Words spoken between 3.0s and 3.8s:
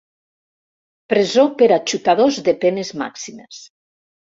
màximes.